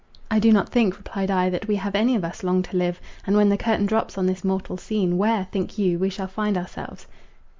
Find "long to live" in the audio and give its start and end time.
2.41-2.99